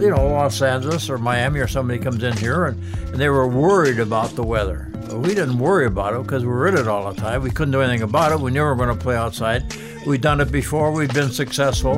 [0.00, 3.46] you know, Los Angeles or Miami or somebody comes in here and, and they were
[3.46, 4.88] worried about the weather.
[4.92, 7.42] But we didn't worry about it because we were in it all the time.
[7.42, 8.40] We couldn't do anything about it.
[8.40, 9.74] We knew we were going to play outside.
[10.06, 10.90] We'd done it before.
[10.92, 11.96] We'd been successful.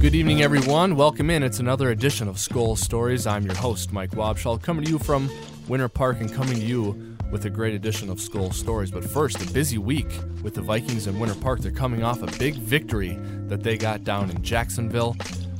[0.00, 0.96] Good evening, everyone.
[0.96, 1.44] Welcome in.
[1.44, 3.26] It's another edition of Skull Stories.
[3.26, 5.30] I'm your host, Mike Wobschall, coming to you from
[5.68, 8.90] Winter Park and coming to you with a great edition of Skull Stories.
[8.90, 10.06] But first, a busy week
[10.42, 11.60] with the Vikings in Winter Park.
[11.60, 15.16] They're coming off a big victory that they got down in Jacksonville.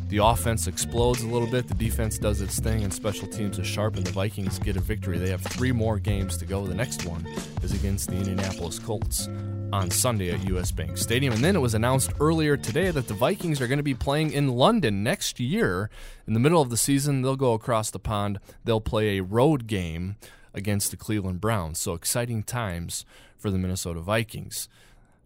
[0.09, 3.67] The offense explodes a little bit, the defense does its thing, and special teams is
[3.67, 5.17] sharp, and the Vikings get a victory.
[5.17, 6.67] They have three more games to go.
[6.67, 7.27] The next one
[7.63, 9.31] is against the Indianapolis Colts
[9.73, 11.33] on Sunday at US Bank Stadium.
[11.33, 14.33] And then it was announced earlier today that the Vikings are going to be playing
[14.33, 15.89] in London next year.
[16.27, 19.67] In the middle of the season, they'll go across the pond, they'll play a road
[19.67, 20.17] game
[20.55, 21.79] against the Cleveland Browns.
[21.81, 23.05] So exciting times
[23.37, 24.69] for the Minnesota Vikings.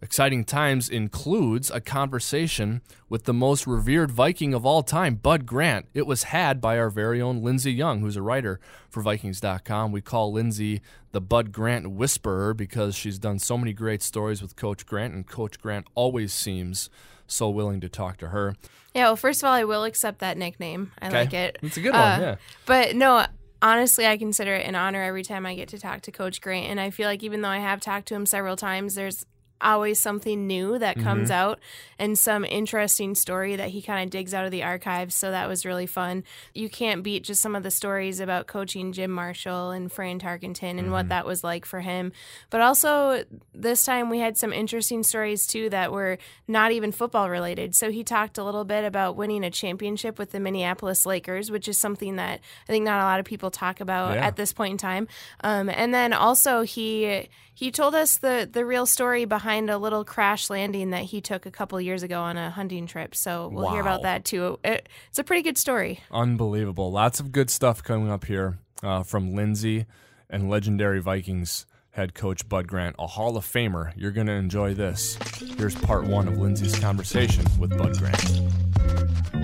[0.02, 5.87] Exciting Times includes a conversation with the most revered Viking of all time, Bud Grant.
[5.95, 8.60] It was had by our very own Lindsey Young, who's a writer
[8.91, 9.93] for Vikings.com.
[9.93, 10.82] We call Lindsey
[11.13, 15.27] the Bud Grant Whisperer because she's done so many great stories with Coach Grant, and
[15.27, 16.91] Coach Grant always seems
[17.27, 18.54] so willing to talk to her.
[18.95, 20.93] Yeah, well, first of all, I will accept that nickname.
[21.01, 21.16] I Okay.
[21.21, 21.59] like it.
[21.63, 22.37] It's a good Uh, one, yeah.
[22.66, 23.27] But no,
[23.62, 26.71] honestly, I consider it an honor every time I get to talk to Coach Grant.
[26.71, 29.24] And I feel like even though I have talked to him several times, there's
[29.60, 31.59] always something new that comes out
[31.99, 35.15] and some interesting story that he kind of digs out of the archives.
[35.15, 36.24] So that was really fun.
[36.54, 40.79] You can't beat just some of the stories about coaching Jim Marshall and Fran Tarkenton
[40.79, 42.13] and what that was like for him.
[42.51, 47.30] But also, this time we had some interesting stories too that were not even football
[47.30, 47.74] related.
[47.74, 51.66] So he talked a little bit about winning a championship with the Minneapolis Lakers, which
[51.66, 54.26] is something that I think not a lot of people talk about Yeah.
[54.26, 55.09] at this point in time.
[55.43, 60.05] Um, and then also he he told us the the real story behind a little
[60.05, 63.15] crash landing that he took a couple years ago on a hunting trip.
[63.15, 64.59] So we'll hear about that too.
[64.65, 66.00] It, it's a pretty good story.
[66.11, 66.91] Unbelievable.
[66.91, 69.87] Lots of good stuff coming up here uh, from Lindsey
[70.28, 73.93] and legendary Vikings head coach Bud Grant, a Hall of Famer.
[73.97, 75.19] You're going to enjoy this.
[75.56, 79.35] Here's part one of Lindsey's conversation with Bud Grant.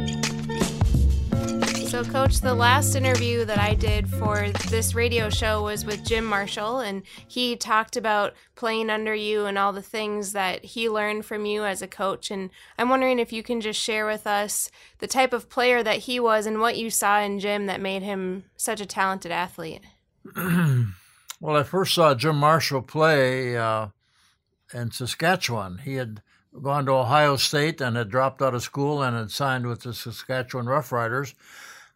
[1.92, 6.24] So, Coach, the last interview that I did for this radio show was with Jim
[6.24, 11.26] Marshall, and he talked about playing under you and all the things that he learned
[11.26, 12.30] from you as a coach.
[12.30, 12.48] And
[12.78, 14.70] I'm wondering if you can just share with us
[15.00, 18.02] the type of player that he was and what you saw in Jim that made
[18.02, 19.82] him such a talented athlete.
[21.42, 23.88] Well, I first saw Jim Marshall play uh,
[24.72, 25.78] in Saskatchewan.
[25.78, 26.22] He had
[26.62, 29.92] gone to Ohio State and had dropped out of school and had signed with the
[29.92, 31.34] Saskatchewan Roughriders.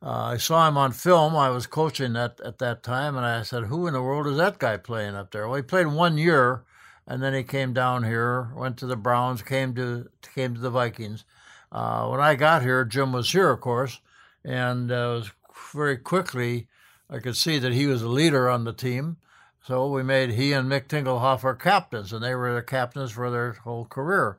[0.02, 1.34] Uh, I saw him on film.
[1.34, 4.36] I was coaching that at that time, and I said, "Who in the world is
[4.36, 6.64] that guy playing up there?" Well, he played one year,
[7.06, 10.70] and then he came down here, went to the Browns, came to came to the
[10.70, 11.24] Vikings.
[11.72, 14.00] Uh, when I got here, Jim was here, of course,
[14.44, 15.22] and uh,
[15.72, 16.68] very quickly
[17.08, 19.16] I could see that he was a leader on the team.
[19.62, 23.30] So we made he and Mick Tingelhoff our captains, and they were the captains for
[23.30, 24.38] their whole career.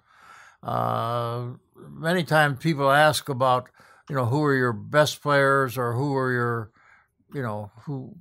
[0.64, 3.70] Uh, many times people ask about,
[4.10, 6.72] you know, who are your best players or who are your,
[7.34, 8.16] you know, who.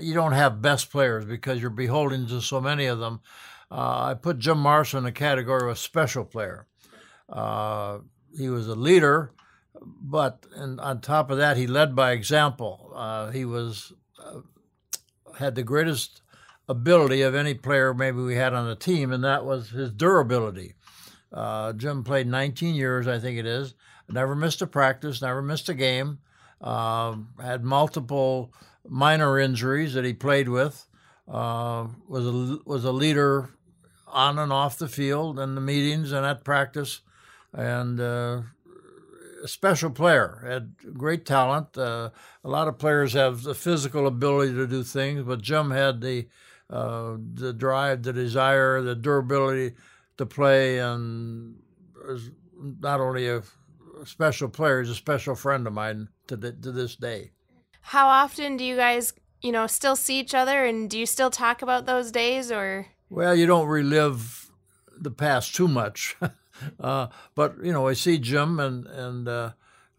[0.00, 3.20] You don't have best players because you're beholden to so many of them.
[3.70, 6.66] Uh, I put Jim Marshall in the category of a special player.
[7.28, 7.98] Uh,
[8.36, 9.32] he was a leader,
[9.80, 12.92] but and on top of that, he led by example.
[12.94, 14.40] Uh, he was uh,
[15.38, 16.20] had the greatest
[16.68, 20.74] ability of any player maybe we had on the team, and that was his durability.
[21.32, 23.74] Uh, Jim played 19 years, I think it is.
[24.08, 26.18] Never missed a practice, never missed a game.
[26.60, 28.52] Uh, had multiple
[28.86, 30.86] minor injuries that he played with.
[31.26, 33.50] Uh, was a was a leader
[34.06, 37.00] on and off the field and the meetings and at practice,
[37.52, 38.42] and uh,
[39.42, 40.42] a special player.
[40.46, 41.76] Had great talent.
[41.76, 42.10] Uh,
[42.44, 46.28] a lot of players have the physical ability to do things, but Jim had the
[46.70, 49.74] uh, the drive, the desire, the durability
[50.18, 51.56] to play, and
[52.06, 53.42] was not only a
[54.06, 57.30] special player, he's a special friend of mine to the, to this day.
[57.80, 59.12] How often do you guys,
[59.42, 62.86] you know, still see each other and do you still talk about those days or?
[63.10, 64.44] Well, you don't relive
[64.98, 66.16] the past too much,
[66.80, 69.52] uh, but you know I see Jim and and uh,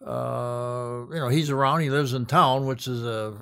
[0.05, 1.81] uh, you know he's around.
[1.81, 3.33] He lives in town, which is a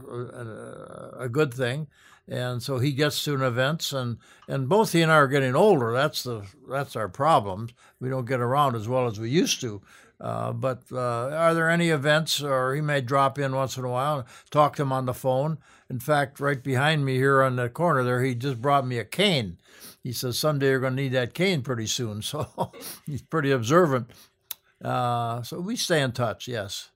[1.19, 1.87] a, a good thing,
[2.27, 4.17] and so he gets to an events and
[4.47, 5.93] and both he and I are getting older.
[5.93, 7.69] That's the that's our problem.
[7.99, 9.81] We don't get around as well as we used to.
[10.21, 13.89] Uh, but uh, are there any events, or he may drop in once in a
[13.89, 15.57] while and talk to him on the phone?
[15.89, 19.05] In fact, right behind me here on the corner there, he just brought me a
[19.05, 19.57] cane.
[20.01, 22.21] he says someday you're going to need that cane pretty soon.
[22.21, 22.71] So
[23.05, 24.11] he's pretty observant.
[24.83, 26.47] Uh, so we stay in touch.
[26.47, 26.89] Yes.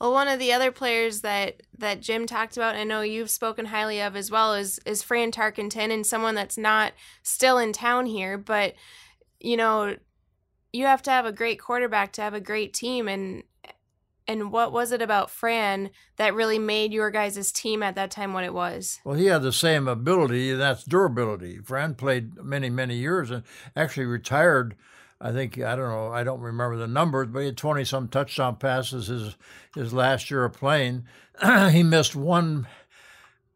[0.00, 3.30] Well, one of the other players that that Jim talked about, and I know you've
[3.30, 6.92] spoken highly of as well, is is Fran Tarkenton, and someone that's not
[7.22, 8.74] still in town here, but
[9.40, 9.96] you know,
[10.74, 13.44] you have to have a great quarterback to have a great team, and
[14.26, 18.32] and what was it about Fran that really made your guys' team at that time
[18.32, 18.98] what it was?
[19.04, 21.58] Well, he had the same ability, and that's durability.
[21.58, 23.44] Fran played many, many years and
[23.76, 24.74] actually retired.
[25.20, 26.12] I think I don't know.
[26.12, 29.36] I don't remember the numbers, but he had twenty some touchdown passes his
[29.76, 31.04] his last year of playing.
[31.70, 32.66] he missed one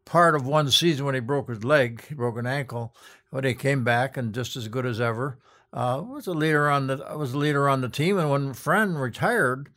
[0.05, 2.95] part of one season when he broke his leg, broke an ankle,
[3.33, 5.39] but he came back and just as good as ever.
[5.73, 8.97] Uh, was a leader on the was a leader on the team, and when Fran
[8.97, 9.69] retired,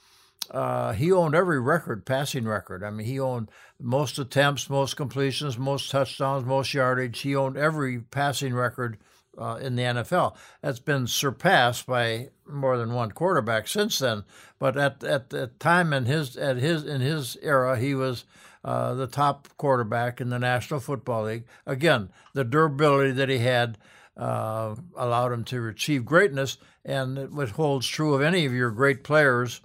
[0.49, 2.83] uh, he owned every record, passing record.
[2.83, 7.19] I mean, he owned most attempts, most completions, most touchdowns, most yardage.
[7.19, 8.97] He owned every passing record
[9.37, 10.35] uh, in the NFL.
[10.61, 14.23] That's been surpassed by more than one quarterback since then.
[14.59, 18.25] But at at the time in his at his in his era, he was
[18.63, 21.45] uh, the top quarterback in the National Football League.
[21.65, 23.77] Again, the durability that he had
[24.17, 29.03] uh, allowed him to achieve greatness, and it holds true of any of your great
[29.03, 29.61] players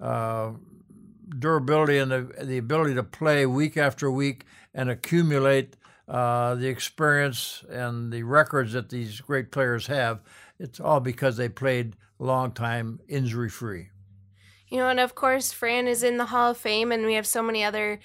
[0.00, 0.52] uh,
[1.38, 4.44] durability and the, the ability to play week after week
[4.74, 5.76] and accumulate
[6.08, 10.20] uh, the experience and the records that these great players have.
[10.58, 13.88] It's all because they played long time injury free.
[14.68, 17.26] You know, and of course, Fran is in the Hall of Fame, and we have
[17.26, 18.00] so many other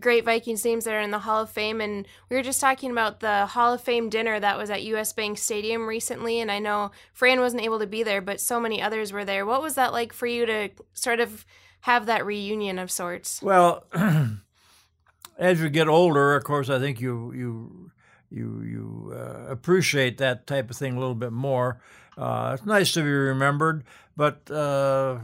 [0.00, 1.80] great Vikings names that are in the Hall of Fame.
[1.80, 5.12] And we were just talking about the Hall of Fame dinner that was at US
[5.12, 6.40] Bank Stadium recently.
[6.40, 9.44] And I know Fran wasn't able to be there, but so many others were there.
[9.44, 11.44] What was that like for you to sort of
[11.80, 13.42] have that reunion of sorts?
[13.42, 13.84] Well,
[15.38, 17.90] as you get older, of course, I think you you
[18.30, 21.80] you you uh, appreciate that type of thing a little bit more.
[22.16, 23.84] Uh, it's nice to be remembered,
[24.16, 25.18] but uh,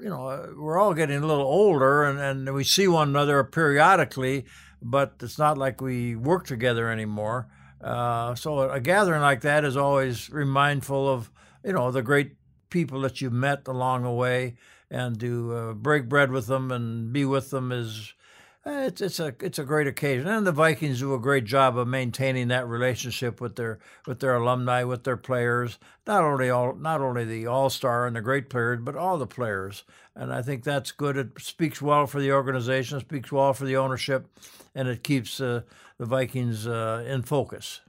[0.00, 3.42] you know, uh, we're all getting a little older and, and we see one another
[3.44, 4.44] periodically,
[4.82, 7.48] but it's not like we work together anymore.
[7.80, 11.30] Uh, so a gathering like that is always remindful of,
[11.64, 12.36] you know, the great
[12.70, 14.56] people that you've met along the way
[14.90, 18.14] and to uh, break bread with them and be with them is
[18.66, 21.86] it's it's a it's a great occasion, and the Vikings do a great job of
[21.86, 25.78] maintaining that relationship with their with their alumni, with their players.
[26.06, 29.26] Not only all not only the All Star and the great players, but all the
[29.26, 29.84] players.
[30.14, 31.16] And I think that's good.
[31.16, 34.26] It speaks well for the organization, speaks well for the ownership,
[34.74, 35.60] and it keeps uh,
[35.98, 37.80] the Vikings uh, in focus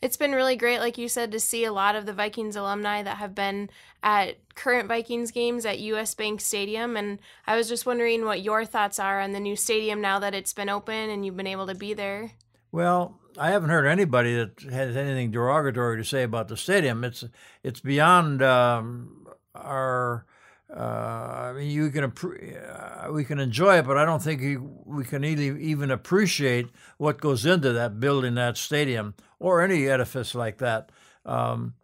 [0.00, 3.02] it's been really great, like you said, to see a lot of the Vikings alumni
[3.02, 3.68] that have been
[4.02, 6.96] at current Vikings games at US Bank Stadium.
[6.96, 10.34] And I was just wondering what your thoughts are on the new stadium now that
[10.34, 12.32] it's been open and you've been able to be there.
[12.70, 17.02] Well, I haven't heard anybody that has anything derogatory to say about the stadium.
[17.02, 17.24] It's
[17.62, 20.26] it's beyond um, our
[20.74, 25.04] uh, I mean, you can uh, we can enjoy it, but I don't think we
[25.04, 26.68] can even appreciate
[26.98, 30.90] what goes into that building, that stadium, or any edifice like that.
[31.24, 31.74] Um,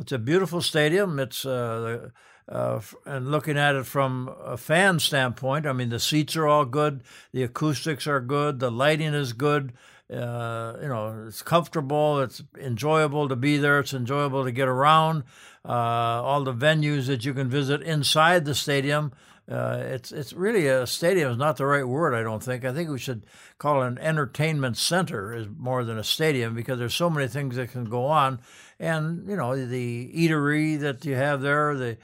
[0.00, 1.18] it's a beautiful stadium.
[1.18, 2.10] It's uh,
[2.48, 6.64] uh, and looking at it from a fan standpoint, I mean, the seats are all
[6.64, 7.02] good,
[7.32, 9.74] the acoustics are good, the lighting is good.
[10.10, 12.20] Uh, you know, it's comfortable.
[12.20, 13.78] It's enjoyable to be there.
[13.80, 15.24] It's enjoyable to get around.
[15.68, 19.12] Uh, all the venues that you can visit inside the stadium.
[19.50, 22.14] Uh, it's it's really a stadium is not the right word.
[22.14, 22.64] I don't think.
[22.64, 23.24] I think we should
[23.56, 27.56] call it an entertainment center is more than a stadium because there's so many things
[27.56, 28.40] that can go on,
[28.78, 31.96] and you know the eatery that you have there, the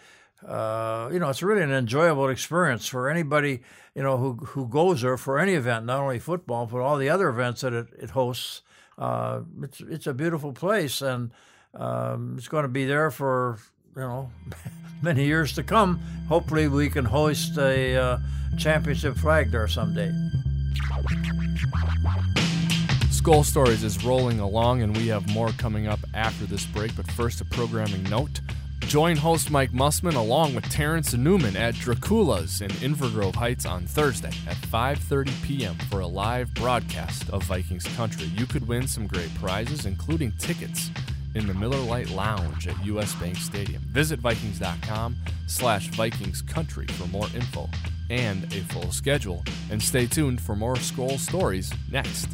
[0.47, 3.63] uh, you know, it's really an enjoyable experience for anybody,
[3.95, 7.09] you know, who who goes there for any event, not only football, but all the
[7.09, 8.63] other events that it, it hosts.
[8.99, 11.31] Uh, it's it's a beautiful place, and
[11.75, 13.59] um, it's going to be there for
[13.97, 14.31] you know
[15.03, 16.01] many years to come.
[16.29, 18.19] Hopefully, we can hoist a uh,
[18.59, 20.13] championship flag there someday.
[23.11, 26.95] Skull Stories is rolling along, and we have more coming up after this break.
[26.97, 28.41] But first, a programming note.
[28.81, 33.87] Join host Mike Mussman along with Terrence Newman at Dracula's in Inver Grove Heights on
[33.87, 35.75] Thursday at 5:30 p.m.
[35.91, 38.27] for a live broadcast of Vikings Country.
[38.27, 40.91] You could win some great prizes, including tickets
[41.35, 43.83] in the Miller Lite Lounge at US Bank Stadium.
[43.89, 47.69] Visit Vikings.com slash Vikings Country for more info
[48.11, 49.43] and a full schedule.
[49.71, 52.29] And stay tuned for more Skull Stories next.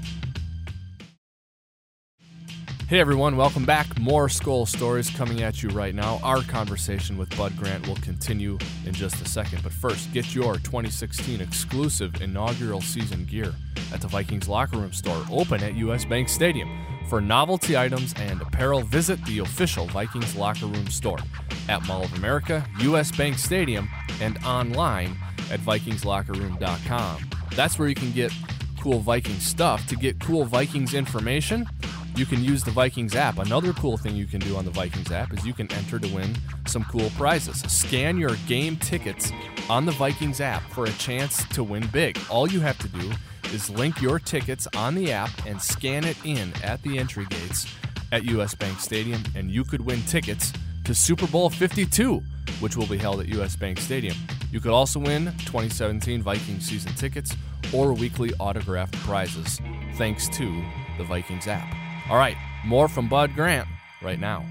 [2.90, 4.00] Hey everyone, welcome back.
[4.00, 6.18] More Skull Stories coming at you right now.
[6.24, 10.54] Our conversation with Bud Grant will continue in just a second, but first, get your
[10.56, 13.54] 2016 exclusive inaugural season gear
[13.94, 16.84] at the Vikings Locker Room store, open at US Bank Stadium.
[17.08, 21.20] For novelty items and apparel, visit the official Vikings Locker Room store
[21.68, 23.88] at Mall of America, US Bank Stadium,
[24.20, 25.16] and online
[25.52, 27.30] at VikingsLockerRoom.com.
[27.54, 28.32] That's where you can get
[28.80, 29.86] cool Vikings stuff.
[29.86, 31.68] To get cool Vikings information,
[32.16, 33.38] you can use the Vikings app.
[33.38, 36.14] Another cool thing you can do on the Vikings app is you can enter to
[36.14, 36.34] win
[36.66, 37.60] some cool prizes.
[37.70, 39.32] Scan your game tickets
[39.68, 42.18] on the Vikings app for a chance to win big.
[42.28, 43.12] All you have to do
[43.52, 47.66] is link your tickets on the app and scan it in at the entry gates
[48.12, 50.52] at US Bank Stadium, and you could win tickets
[50.84, 52.22] to Super Bowl 52,
[52.60, 54.16] which will be held at US Bank Stadium.
[54.50, 57.36] You could also win 2017 Vikings season tickets
[57.72, 59.60] or weekly autographed prizes
[59.94, 60.64] thanks to
[60.98, 61.89] the Vikings app.
[62.10, 63.68] All right, more from Bud Grant
[64.02, 64.44] right now.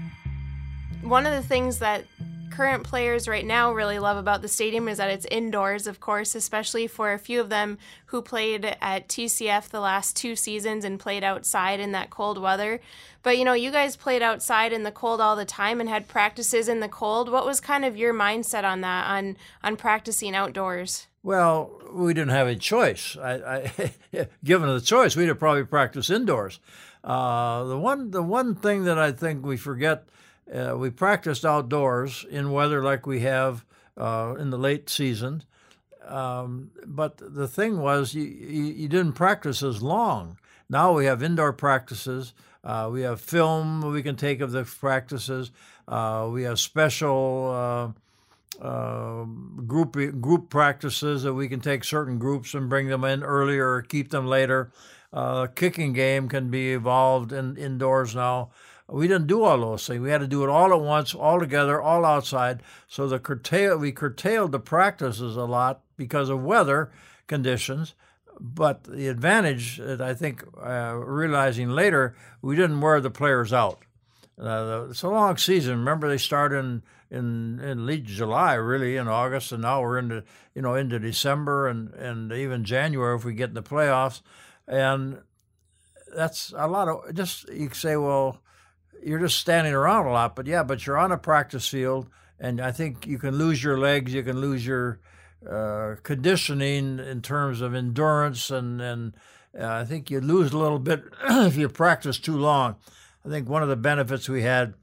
[1.02, 2.06] One of the things that
[2.50, 6.34] current players right now really love about the stadium is that it's indoors, of course,
[6.34, 7.76] especially for a few of them
[8.06, 12.80] who played at TCF the last two seasons and played outside in that cold weather.
[13.22, 16.08] But you know, you guys played outside in the cold all the time and had
[16.08, 17.30] practices in the cold.
[17.30, 21.08] What was kind of your mindset on that, on on practicing outdoors?
[21.22, 23.18] Well, we didn't have a choice.
[23.18, 26.58] I, I, given the choice, we'd have probably practiced indoors.
[27.02, 30.08] Uh, the one the one thing that I think we forget,
[30.52, 33.64] uh, we practiced outdoors in weather like we have
[33.96, 35.44] uh, in the late season.
[36.06, 40.38] Um, but the thing was, you, you, you, didn't practice as long.
[40.68, 42.32] Now we have indoor practices.
[42.64, 45.52] Uh, we have film we can take of the practices.
[45.86, 47.94] Uh, we have special
[48.60, 49.24] uh,
[49.66, 53.82] group group practices that we can take certain groups and bring them in earlier or
[53.82, 54.70] keep them later.
[55.12, 58.50] Uh, kicking game can be evolved in, indoors now.
[58.88, 60.00] We didn't do all those things.
[60.00, 62.62] We had to do it all at once, all together, all outside.
[62.88, 66.90] So the curtail we curtailed the practices a lot because of weather
[67.26, 67.94] conditions.
[68.40, 73.80] But the advantage that I think uh, realizing later, we didn't wear the players out.
[74.40, 75.78] Uh, it's a long season.
[75.78, 80.24] Remember, they started in in in late July, really in August, and now we're into
[80.54, 84.22] you know into December and and even January if we get in the playoffs
[84.70, 85.18] and
[86.14, 88.40] that's a lot of just you say, well,
[89.04, 92.08] you're just standing around a lot, but yeah, but you're on a practice field,
[92.38, 95.00] and I think you can lose your legs, you can lose your
[95.48, 99.14] uh, conditioning in terms of endurance, and and
[99.58, 102.76] uh, I think you lose a little bit if you practice too long.
[103.24, 104.74] I think one of the benefits we had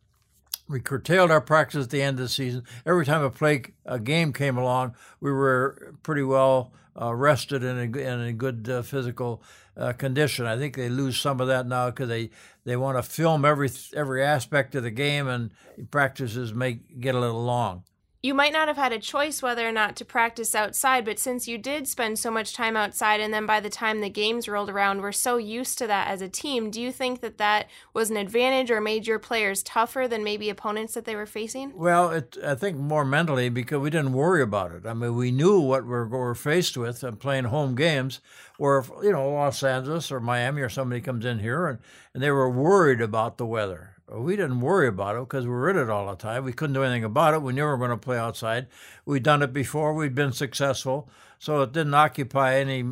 [0.68, 2.64] we curtailed our practice at the end of the season.
[2.86, 7.96] Every time a play a game came along, we were pretty well uh, rested and
[7.96, 9.42] in, in a good uh, physical
[9.78, 10.46] uh, condition.
[10.46, 12.30] I think they lose some of that now because they,
[12.66, 15.52] they want to film every every aspect of the game, and
[15.92, 17.84] practices may get a little long
[18.24, 21.48] you might not have had a choice whether or not to practice outside, but since
[21.48, 24.70] you did spend so much time outside, and then by the time the games rolled
[24.70, 28.10] around, we're so used to that as a team, do you think that that was
[28.10, 31.72] an advantage or made your players tougher than maybe opponents that they were facing?
[31.78, 34.86] Well, it, I think more mentally because we didn't worry about it.
[34.86, 38.20] I mean, we knew what we we're, faced with and playing home games,
[38.58, 41.80] where, you know, Los Angeles or Miami or somebody comes in here and,
[42.14, 45.70] and they were worried about the weather we didn't worry about it because we were
[45.70, 46.46] in it all the time.
[46.46, 47.42] We couldn't do anything about it.
[47.42, 48.68] We knew we were going to play outside.
[49.06, 49.94] We'd done it before.
[49.94, 51.10] We'd been successful,
[51.40, 52.86] so it didn't occupy any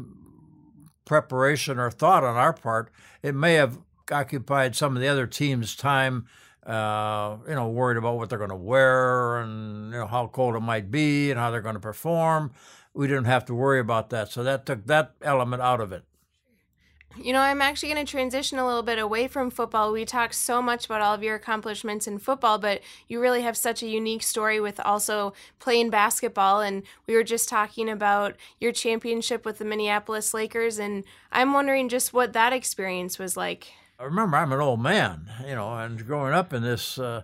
[1.05, 2.91] preparation or thought on our part.
[3.22, 3.79] It may have
[4.12, 6.27] occupied some of the other teams' time.
[6.65, 10.55] Uh, you know, worried about what they're going to wear and you know how cold
[10.55, 12.51] it might be and how they're going to perform.
[12.91, 16.05] We didn't have to worry about that, so that took that element out of it.
[17.17, 19.91] You know, I'm actually going to transition a little bit away from football.
[19.91, 23.55] We talked so much about all of your accomplishments in football, but you really have
[23.55, 26.59] such a unique story with also playing basketball.
[26.59, 31.88] And we were just talking about your championship with the Minneapolis Lakers, and I'm wondering
[31.88, 33.67] just what that experience was like.
[33.97, 37.00] I remember I'm an old man, you know, and growing up in this.
[37.00, 37.21] Uh,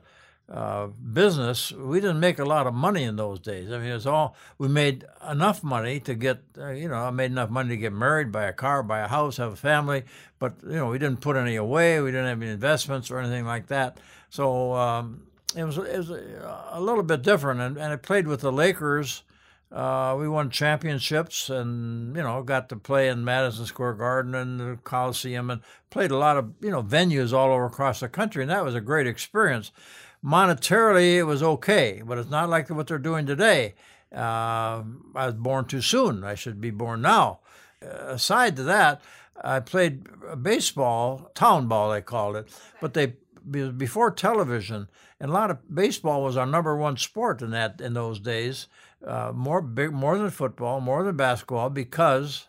[0.49, 3.71] uh, business, we didn't make a lot of money in those days.
[3.71, 7.31] I mean, it's all we made enough money to get, uh, you know, I made
[7.31, 10.03] enough money to get married, buy a car, buy a house, have a family.
[10.39, 12.01] But you know, we didn't put any away.
[12.01, 13.97] We didn't have any investments or anything like that.
[14.29, 15.23] So um,
[15.55, 17.61] it was it was a, little bit different.
[17.61, 19.23] And, and I played with the Lakers.
[19.71, 24.59] Uh, we won championships, and you know, got to play in Madison Square Garden and
[24.59, 28.41] the Coliseum, and played a lot of you know venues all over across the country,
[28.41, 29.71] and that was a great experience
[30.23, 33.73] monetarily it was okay, but it's not like what they're doing today.
[34.13, 34.83] Uh,
[35.15, 36.23] I was born too soon.
[36.23, 37.39] I should be born now.
[37.83, 39.01] Uh, aside to that,
[39.43, 40.07] I played
[40.41, 42.49] baseball, town ball they called it,
[42.79, 43.13] but they
[43.49, 44.87] before television,
[45.19, 48.67] and a lot of baseball was our number one sport in that in those days.
[49.05, 52.47] Uh, more big, more than football, more than basketball, because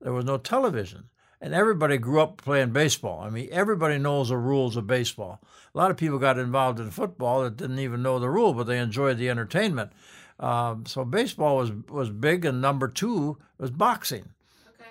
[0.00, 3.20] there was no television, and everybody grew up playing baseball.
[3.20, 5.42] I mean, everybody knows the rules of baseball.
[5.74, 8.64] A lot of people got involved in football that didn't even know the rule, but
[8.64, 9.92] they enjoyed the entertainment.
[10.38, 14.30] Um, so baseball was was big, and number two was boxing.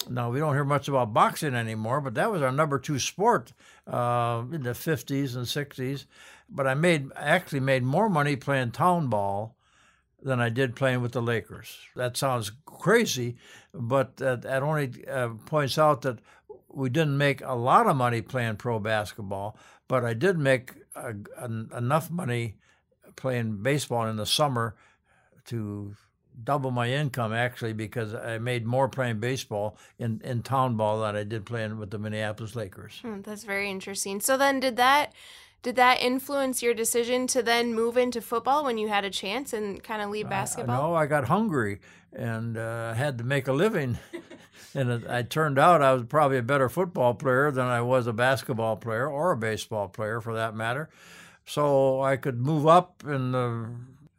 [0.09, 3.53] Now we don't hear much about boxing anymore, but that was our number two sport
[3.85, 6.05] uh, in the '50s and '60s.
[6.49, 9.55] But I made actually made more money playing town ball
[10.21, 11.77] than I did playing with the Lakers.
[11.95, 13.37] That sounds crazy,
[13.73, 16.19] but that, that only uh, points out that
[16.69, 19.57] we didn't make a lot of money playing pro basketball,
[19.91, 22.55] but I did make a, a, enough money
[23.17, 24.73] playing baseball in the summer
[25.47, 25.97] to
[26.45, 31.17] double my income actually because I made more playing baseball in, in town ball than
[31.17, 32.99] I did playing with the Minneapolis Lakers.
[33.01, 34.21] Hmm, that's very interesting.
[34.21, 35.11] So then did that
[35.61, 39.53] did that influence your decision to then move into football when you had a chance
[39.53, 40.75] and kind of leave basketball?
[40.75, 41.79] Uh, no, I got hungry
[42.13, 43.99] and uh, had to make a living.
[44.73, 48.07] and it, I turned out I was probably a better football player than I was
[48.07, 50.89] a basketball player or a baseball player for that matter.
[51.45, 53.69] So I could move up in the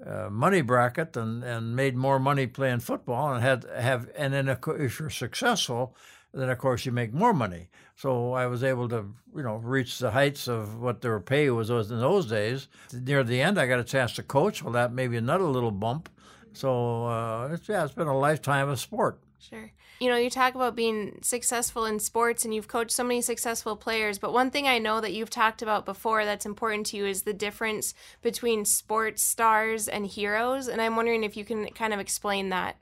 [0.05, 4.49] uh, money bracket and, and made more money playing football and had have and then
[4.49, 5.95] if you're successful
[6.33, 7.69] then of course you make more money.
[7.97, 11.71] So I was able to you know reach the heights of what their pay was
[11.71, 12.69] in those days.
[12.93, 14.63] Near the end I got a chance to coach.
[14.63, 16.09] Well that maybe another little bump.
[16.53, 19.21] So uh, it's, yeah it's been a lifetime of sport.
[19.39, 19.73] Sure.
[19.99, 23.77] You know, you talk about being successful in sports and you've coached so many successful
[23.77, 27.07] players, but one thing I know that you've talked about before that's important to you
[27.07, 30.69] is the difference between sports stars and heroes.
[30.69, 32.77] And I'm wondering if you can kind of explain that.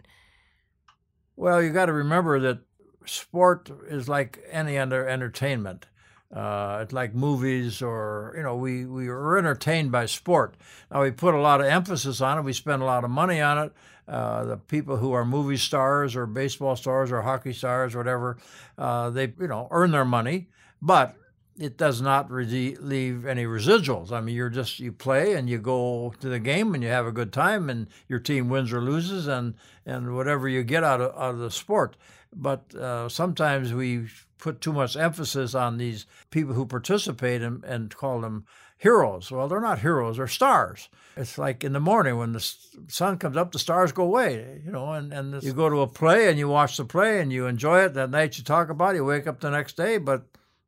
[1.37, 2.61] Well, you got to remember that
[3.07, 5.87] sport is like any other entertainment.
[6.35, 10.55] Uh, it's like movies, or you know, we we are entertained by sport.
[10.91, 12.43] Now we put a lot of emphasis on it.
[12.43, 13.73] We spend a lot of money on it.
[14.07, 18.39] Uh, the people who are movie stars or baseball stars or hockey stars, or whatever,
[18.79, 20.49] uh, they you know earn their money,
[20.81, 21.17] but
[21.59, 24.13] it does not re- leave any residuals.
[24.13, 27.07] I mean, you're just you play and you go to the game and you have
[27.07, 31.01] a good time, and your team wins or loses, and and whatever you get out
[31.01, 31.97] of out of the sport.
[32.35, 34.07] But uh, sometimes we
[34.39, 38.47] put too much emphasis on these people who participate and, and call them
[38.79, 39.31] heroes.
[39.31, 40.89] Well, they're not heroes; they're stars.
[41.17, 42.55] It's like in the morning when the
[42.89, 44.63] sun comes up, the stars go away.
[44.65, 47.33] You know, and and you go to a play and you watch the play and
[47.33, 47.95] you enjoy it.
[47.95, 48.99] That night you talk about it.
[48.99, 50.25] You wake up the next day, but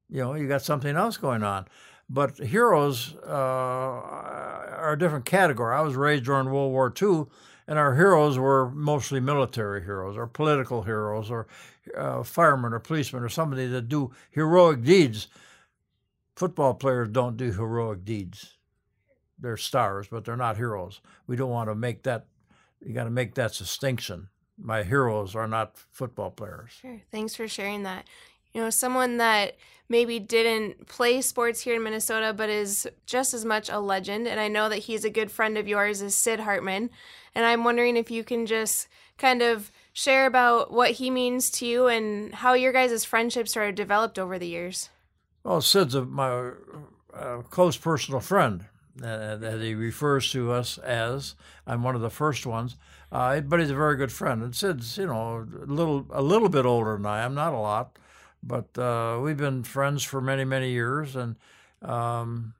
[0.08, 1.66] you know you got something else going on.
[2.10, 5.74] But heroes uh, are a different category.
[5.74, 7.26] I was raised during World War II
[7.66, 11.46] and our heroes were mostly military heroes or political heroes or
[11.96, 15.28] uh, firemen or policemen or somebody that do heroic deeds.
[16.36, 18.56] Football players don't do heroic deeds.
[19.38, 21.00] They're stars, but they're not heroes.
[21.26, 22.26] We don't want to make that.
[22.80, 24.28] You got to make that distinction.
[24.58, 26.70] My heroes are not football players.
[26.80, 27.00] Sure.
[27.10, 28.06] Thanks for sharing that
[28.52, 29.56] you know, someone that
[29.88, 34.28] maybe didn't play sports here in Minnesota, but is just as much a legend.
[34.28, 36.90] And I know that he's a good friend of yours, is Sid Hartman.
[37.34, 41.66] And I'm wondering if you can just kind of share about what he means to
[41.66, 44.90] you and how your guys' friendship sort of developed over the years.
[45.44, 46.52] Well, Sid's a, my
[47.50, 48.64] close personal friend
[49.02, 51.34] uh, that he refers to us as.
[51.66, 52.76] I'm one of the first ones,
[53.10, 54.42] uh, but he's a very good friend.
[54.42, 57.58] And Sid's, you know, a little a little bit older than I am, not a
[57.58, 57.98] lot,
[58.42, 61.36] but uh, we've been friends for many, many years, and
[61.82, 62.54] um,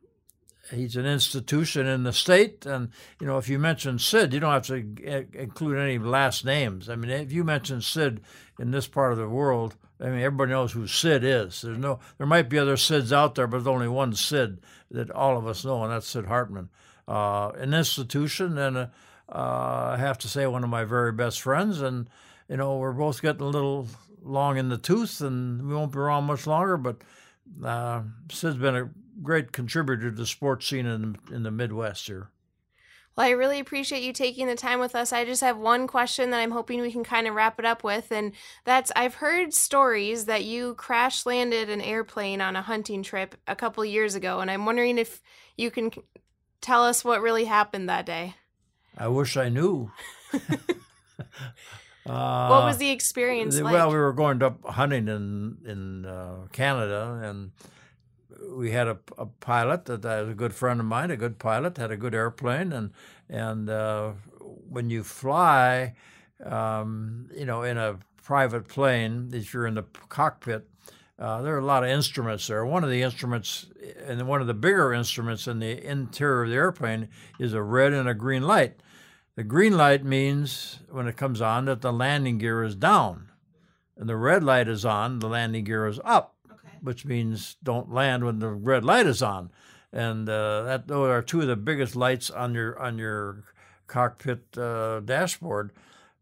[0.73, 2.67] he's an institution in the state.
[2.67, 4.75] And you know, if you mention Sid, you don't have to
[5.35, 6.89] include any last names.
[6.89, 8.21] I mean, if you mention Sid
[8.59, 11.63] in this part of the world, I mean, everybody knows who Sid is.
[11.63, 15.11] There's no, there might be other Sids out there, but there's only one Sid that
[15.11, 16.71] all of us know, and that's Sid Hartman.
[17.07, 18.89] Uh, an institution, and uh,
[19.29, 22.09] I have to say, one of my very best friends, and
[22.49, 23.87] you know, we're both getting a little
[24.23, 26.77] long in the tooth, and we won't be around much longer.
[26.77, 27.03] But
[27.65, 28.91] uh, Sid's been a
[29.23, 32.29] great contributor to the sports scene in the, in the Midwest here.
[33.15, 35.13] Well, I really appreciate you taking the time with us.
[35.13, 37.85] I just have one question that I'm hoping we can kind of wrap it up
[37.85, 38.33] with, and
[38.65, 43.55] that's I've heard stories that you crash landed an airplane on a hunting trip a
[43.55, 45.21] couple years ago, and I'm wondering if
[45.59, 45.91] you can
[46.63, 48.35] tell us what really happened that day.
[48.97, 49.91] I wish I knew.
[52.05, 53.73] Uh, what was the experience like?
[53.73, 57.53] Well, we were going up hunting in in uh, Canada, and
[58.57, 61.79] we had a, a pilot that was a good friend of mine, a good pilot,
[61.79, 62.91] had a good airplane, and
[63.29, 64.13] and uh,
[64.69, 65.95] when you fly,
[66.45, 70.69] um, you know, in a private plane, if you're in the cockpit,
[71.19, 72.65] Uh, there are a lot of instruments there.
[72.65, 73.67] One of the instruments,
[74.09, 77.93] and one of the bigger instruments in the interior of the airplane, is a red
[77.93, 78.83] and a green light.
[79.37, 83.31] The green light means when it comes on that the landing gear is down,
[83.97, 86.35] and the red light is on, the landing gear is up.
[86.83, 89.51] Which means don't land when the red light is on.
[89.93, 93.45] And uh, that those are two of the biggest lights on your on your
[93.87, 95.73] cockpit uh, dashboard.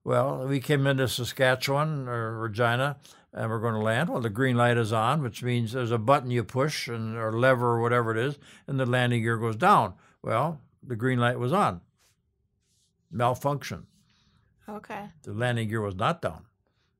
[0.03, 2.97] Well, we came into Saskatchewan or Regina,
[3.33, 4.09] and we're going to land.
[4.09, 7.39] Well, the green light is on, which means there's a button you push and or
[7.39, 9.95] lever or whatever it is, and the landing gear goes down.
[10.23, 11.81] Well, the green light was on.
[13.11, 13.87] Malfunction.
[14.69, 15.09] Okay.
[15.23, 16.47] The landing gear was not down.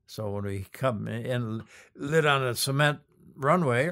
[0.05, 1.63] So when we come in,
[1.95, 2.99] lit on a cement
[3.43, 3.91] runway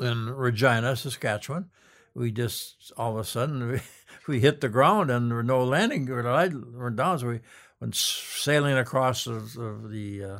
[0.00, 1.70] in Regina, Saskatchewan,
[2.14, 3.80] we just all of a sudden we,
[4.26, 6.22] we hit the ground and there were no landing gear.
[6.22, 7.40] Went down, so we
[7.80, 10.38] went sailing across the uh,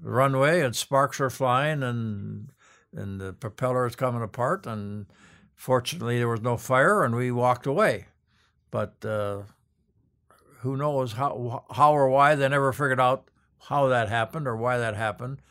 [0.00, 2.50] runway and sparks were flying and
[2.96, 4.66] and the propeller is coming apart.
[4.66, 5.06] And
[5.54, 8.06] fortunately there was no fire and we walked away.
[8.70, 9.42] But uh,
[10.60, 13.28] who knows how how or why they never figured out
[13.62, 15.42] how that happened or why that happened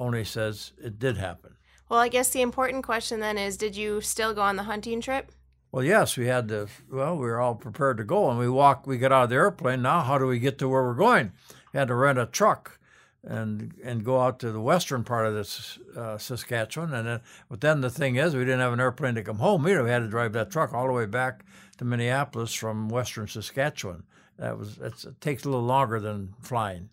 [0.00, 1.54] only says it did happen
[1.88, 5.00] well i guess the important question then is did you still go on the hunting
[5.00, 5.30] trip
[5.70, 8.86] well yes we had to well we were all prepared to go and we walked
[8.86, 11.30] we got out of the airplane now how do we get to where we're going
[11.72, 12.80] we had to rent a truck
[13.22, 16.92] and and go out to the western part of this uh, Saskatchewan.
[16.94, 19.66] And then, but then the thing is, we didn't have an airplane to come home
[19.68, 19.84] either.
[19.84, 21.44] We had to drive that truck all the way back
[21.78, 24.04] to Minneapolis from western Saskatchewan.
[24.38, 26.88] That was it takes a little longer than flying.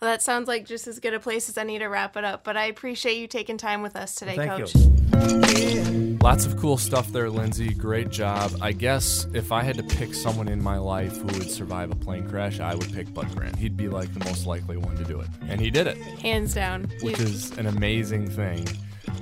[0.00, 2.44] Well, that sounds like just as good a place as any to wrap it up.
[2.44, 4.74] But I appreciate you taking time with us today, Thank Coach.
[4.74, 6.18] You.
[6.22, 7.72] Lots of cool stuff there, Lindsey.
[7.72, 8.50] Great job.
[8.60, 11.94] I guess if I had to pick someone in my life who would survive a
[11.94, 13.56] plane crash, I would pick Bud Grant.
[13.56, 15.28] He'd be like the most likely one to do it.
[15.48, 15.96] And he did it.
[15.96, 16.90] Hands down.
[17.00, 18.66] Which is an amazing thing.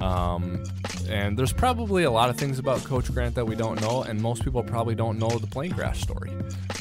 [0.00, 0.64] Um,
[1.08, 4.20] and there's probably a lot of things about Coach Grant that we don't know, and
[4.20, 6.30] most people probably don't know the plane crash story.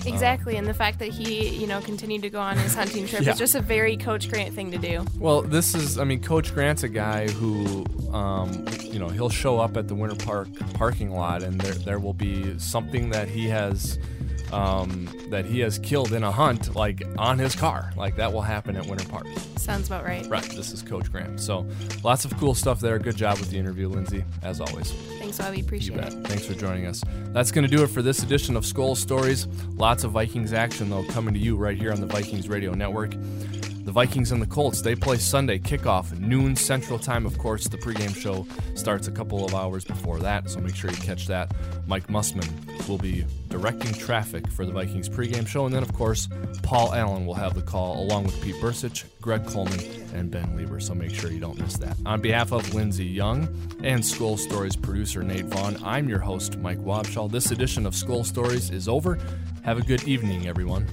[0.06, 3.08] Exactly, um, and the fact that he, you know, continued to go on his hunting
[3.08, 3.32] trip yeah.
[3.32, 5.06] is just a very Coach Grant thing to do.
[5.18, 9.60] Well, this is, I mean, Coach Grant's a guy who, um, you know, he'll show
[9.60, 13.48] up at the Winter Park parking lot, and there there will be something that he
[13.50, 14.00] has
[14.54, 17.92] um, that he has killed in a hunt, like on his car.
[17.98, 19.26] Like that will happen at Winter Park.
[19.58, 20.26] Sounds about right.
[20.28, 20.44] Right.
[20.44, 21.40] This is Coach Grant.
[21.40, 21.66] So
[22.04, 23.00] lots of cool stuff there.
[23.00, 24.92] Good job with the interview, Lindsey, as always.
[25.20, 25.62] Thanks, Wobby.
[25.62, 26.12] Appreciate it.
[26.28, 27.04] Thanks for joining us.
[27.28, 29.48] That's going to do it for this edition of Skull Stories.
[29.76, 33.16] Lots of Vikings action, though, coming to you right here on the Vikings Radio Network.
[33.84, 37.26] The Vikings and the Colts, they play Sunday kickoff, noon Central Time.
[37.26, 40.90] Of course, the pregame show starts a couple of hours before that, so make sure
[40.90, 41.52] you catch that.
[41.86, 42.48] Mike Mussman
[42.88, 46.30] will be directing traffic for the Vikings pregame show, and then, of course,
[46.62, 49.82] Paul Allen will have the call along with Pete Bercich, Greg Coleman,
[50.14, 51.98] and Ben Leber, so make sure you don't miss that.
[52.06, 53.50] On behalf of Lindsey Young
[53.84, 57.30] and Skull Stories producer Nate Vaughn, I'm your host, Mike Wobschall.
[57.30, 59.20] This edition of Skull Stories is over.
[59.66, 60.88] Have a good evening, everyone.